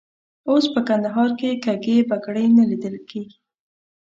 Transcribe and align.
اوس 0.49 0.65
په 0.73 0.79
کندهار 0.87 1.29
کې 1.39 1.49
کږې 1.65 1.97
بګړۍ 2.09 2.47
نه 2.57 2.63
لیدل 2.69 2.95
کېږي. 3.09 3.37